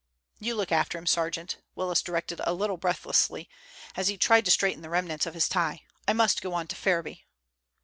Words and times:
"You 0.39 0.55
look 0.55 0.71
after 0.71 0.97
him, 0.97 1.05
sergeant," 1.05 1.57
Willis 1.75 2.01
directed 2.01 2.41
a 2.43 2.55
little 2.55 2.77
breathlessly, 2.77 3.47
as 3.95 4.07
he 4.07 4.17
tried 4.17 4.45
to 4.45 4.49
straighten 4.51 4.81
the 4.81 4.89
remnants 4.89 5.27
of 5.27 5.35
his 5.35 5.47
tie. 5.47 5.83
"I 6.07 6.13
must 6.13 6.41
go 6.41 6.55
on 6.55 6.65
to 6.69 6.75
Ferriby." 6.75 7.27